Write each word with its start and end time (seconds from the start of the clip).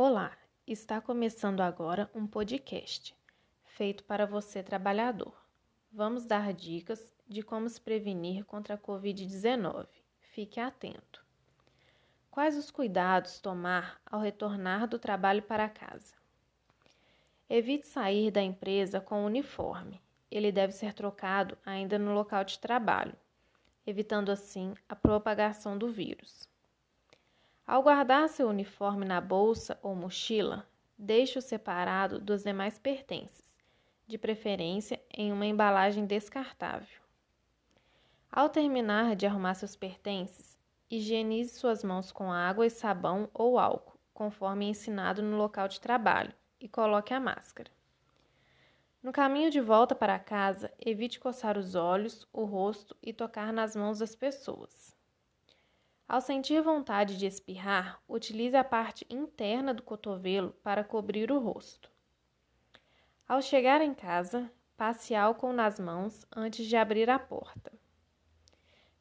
Olá, 0.00 0.30
está 0.64 1.00
começando 1.00 1.60
agora 1.60 2.08
um 2.14 2.24
podcast 2.24 3.12
feito 3.64 4.04
para 4.04 4.26
você 4.26 4.62
trabalhador. 4.62 5.34
Vamos 5.90 6.24
dar 6.24 6.54
dicas 6.54 7.12
de 7.26 7.42
como 7.42 7.68
se 7.68 7.80
prevenir 7.80 8.44
contra 8.44 8.76
a 8.76 8.78
Covid-19. 8.78 9.88
Fique 10.20 10.60
atento. 10.60 11.26
Quais 12.30 12.56
os 12.56 12.70
cuidados 12.70 13.40
tomar 13.40 14.00
ao 14.06 14.20
retornar 14.20 14.86
do 14.86 15.00
trabalho 15.00 15.42
para 15.42 15.68
casa? 15.68 16.14
Evite 17.50 17.88
sair 17.88 18.30
da 18.30 18.40
empresa 18.40 19.00
com 19.00 19.24
uniforme. 19.24 20.00
Ele 20.30 20.52
deve 20.52 20.74
ser 20.74 20.94
trocado 20.94 21.58
ainda 21.66 21.98
no 21.98 22.14
local 22.14 22.44
de 22.44 22.60
trabalho, 22.60 23.16
evitando 23.84 24.30
assim 24.30 24.74
a 24.88 24.94
propagação 24.94 25.76
do 25.76 25.88
vírus. 25.88 26.48
Ao 27.68 27.82
guardar 27.82 28.30
seu 28.30 28.48
uniforme 28.48 29.04
na 29.04 29.20
bolsa 29.20 29.78
ou 29.82 29.94
mochila, 29.94 30.66
deixe-o 30.96 31.42
separado 31.42 32.18
dos 32.18 32.42
demais 32.42 32.78
pertences, 32.78 33.44
de 34.06 34.16
preferência 34.16 34.98
em 35.12 35.30
uma 35.30 35.44
embalagem 35.44 36.06
descartável. 36.06 36.98
Ao 38.32 38.48
terminar 38.48 39.14
de 39.14 39.26
arrumar 39.26 39.52
seus 39.52 39.76
pertences, 39.76 40.58
higienize 40.90 41.58
suas 41.58 41.84
mãos 41.84 42.10
com 42.10 42.32
água 42.32 42.64
e 42.64 42.70
sabão 42.70 43.28
ou 43.34 43.58
álcool, 43.58 44.00
conforme 44.14 44.64
ensinado 44.64 45.20
no 45.20 45.36
local 45.36 45.68
de 45.68 45.78
trabalho, 45.78 46.32
e 46.58 46.66
coloque 46.70 47.12
a 47.12 47.20
máscara. 47.20 47.70
No 49.02 49.12
caminho 49.12 49.50
de 49.50 49.60
volta 49.60 49.94
para 49.94 50.18
casa, 50.18 50.72
evite 50.80 51.20
coçar 51.20 51.58
os 51.58 51.74
olhos, 51.74 52.26
o 52.32 52.44
rosto 52.44 52.96
e 53.02 53.12
tocar 53.12 53.52
nas 53.52 53.76
mãos 53.76 53.98
das 53.98 54.16
pessoas. 54.16 54.97
Ao 56.08 56.22
sentir 56.22 56.62
vontade 56.62 57.18
de 57.18 57.26
espirrar, 57.26 58.02
utilize 58.08 58.56
a 58.56 58.64
parte 58.64 59.06
interna 59.10 59.74
do 59.74 59.82
cotovelo 59.82 60.52
para 60.62 60.82
cobrir 60.82 61.30
o 61.30 61.38
rosto. 61.38 61.90
Ao 63.28 63.42
chegar 63.42 63.82
em 63.82 63.92
casa, 63.92 64.50
passe 64.74 65.14
álcool 65.14 65.52
nas 65.52 65.78
mãos 65.78 66.26
antes 66.34 66.66
de 66.66 66.76
abrir 66.76 67.10
a 67.10 67.18
porta. 67.18 67.70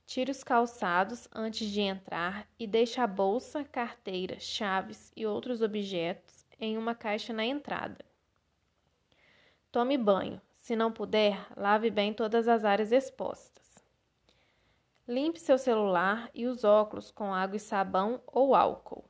Tire 0.05 0.31
os 0.31 0.43
calçados 0.43 1.29
antes 1.33 1.69
de 1.69 1.79
entrar 1.79 2.45
e 2.59 2.67
deixe 2.67 2.99
a 2.99 3.07
bolsa, 3.07 3.63
carteira, 3.63 4.37
chaves 4.37 5.09
e 5.15 5.25
outros 5.25 5.61
objetos 5.61 6.45
em 6.59 6.77
uma 6.77 6.93
caixa 6.93 7.31
na 7.31 7.45
entrada. 7.45 8.03
Tome 9.71 9.97
banho. 9.97 10.41
Se 10.55 10.75
não 10.75 10.91
puder, 10.91 11.47
lave 11.55 11.89
bem 11.89 12.13
todas 12.13 12.49
as 12.49 12.65
áreas 12.65 12.91
expostas. 12.91 13.66
Limpe 15.07 15.39
seu 15.39 15.57
celular 15.57 16.29
e 16.33 16.45
os 16.47 16.65
óculos 16.65 17.11
com 17.11 17.33
água 17.33 17.55
e 17.55 17.59
sabão 17.59 18.21
ou 18.27 18.53
álcool. 18.53 19.05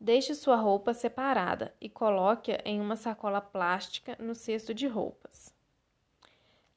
Deixe 0.00 0.34
sua 0.34 0.56
roupa 0.56 0.92
separada 0.92 1.72
e 1.80 1.88
coloque-a 1.88 2.60
em 2.64 2.80
uma 2.80 2.96
sacola 2.96 3.40
plástica 3.40 4.16
no 4.18 4.34
cesto 4.34 4.74
de 4.74 4.88
roupas. 4.88 5.54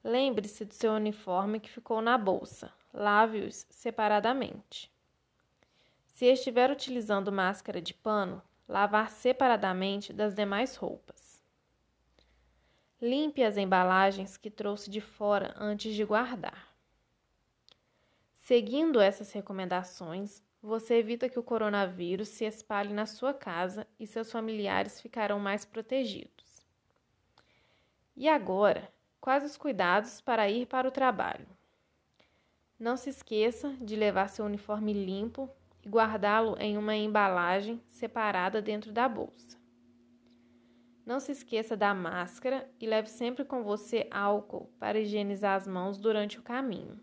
Lembre-se 0.04 0.64
do 0.64 0.72
seu 0.72 0.92
uniforme 0.92 1.58
que 1.58 1.68
ficou 1.68 2.00
na 2.00 2.16
bolsa. 2.16 2.72
Lave-os 2.94 3.66
separadamente. 3.68 4.90
Se 6.06 6.26
estiver 6.26 6.70
utilizando 6.70 7.32
máscara 7.32 7.82
de 7.82 7.94
pano, 7.94 8.40
lavar 8.68 9.10
separadamente 9.10 10.12
das 10.12 10.34
demais 10.34 10.76
roupas. 10.76 11.42
Limpe 13.02 13.42
as 13.42 13.56
embalagens 13.56 14.36
que 14.36 14.50
trouxe 14.50 14.88
de 14.88 15.00
fora 15.00 15.52
antes 15.58 15.94
de 15.96 16.04
guardar. 16.04 16.67
Seguindo 18.48 18.98
essas 18.98 19.30
recomendações, 19.30 20.42
você 20.62 20.94
evita 20.94 21.28
que 21.28 21.38
o 21.38 21.42
coronavírus 21.42 22.28
se 22.28 22.46
espalhe 22.46 22.94
na 22.94 23.04
sua 23.04 23.34
casa 23.34 23.86
e 24.00 24.06
seus 24.06 24.32
familiares 24.32 25.02
ficarão 25.02 25.38
mais 25.38 25.66
protegidos. 25.66 26.66
E 28.16 28.26
agora, 28.26 28.90
quais 29.20 29.44
os 29.44 29.58
cuidados 29.58 30.22
para 30.22 30.48
ir 30.48 30.64
para 30.64 30.88
o 30.88 30.90
trabalho? 30.90 31.46
Não 32.78 32.96
se 32.96 33.10
esqueça 33.10 33.76
de 33.82 33.94
levar 33.94 34.30
seu 34.30 34.46
uniforme 34.46 34.94
limpo 34.94 35.50
e 35.84 35.88
guardá-lo 35.90 36.56
em 36.58 36.78
uma 36.78 36.96
embalagem 36.96 37.82
separada 37.86 38.62
dentro 38.62 38.92
da 38.92 39.06
bolsa. 39.06 39.58
Não 41.04 41.20
se 41.20 41.32
esqueça 41.32 41.76
da 41.76 41.92
máscara 41.92 42.66
e 42.80 42.86
leve 42.86 43.10
sempre 43.10 43.44
com 43.44 43.62
você 43.62 44.08
álcool 44.10 44.72
para 44.78 44.98
higienizar 44.98 45.54
as 45.54 45.68
mãos 45.68 45.98
durante 45.98 46.38
o 46.38 46.42
caminho. 46.42 46.98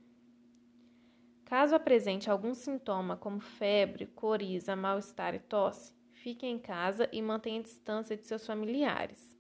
Caso 1.56 1.74
apresente 1.74 2.30
algum 2.30 2.54
sintoma 2.54 3.16
como 3.16 3.40
febre, 3.40 4.08
coriza, 4.08 4.76
mal-estar 4.76 5.34
e 5.34 5.40
tosse, 5.40 5.94
fique 6.12 6.46
em 6.46 6.60
casa 6.60 7.08
e 7.14 7.22
mantenha 7.22 7.62
a 7.62 7.64
distância 7.64 8.18
de 8.18 8.26
seus 8.26 8.46
familiares. 8.46 9.40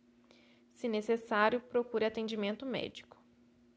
Se 0.72 0.88
necessário, 0.88 1.59
procure 1.59 2.06
atendimento 2.06 2.66
médico. 2.66 3.22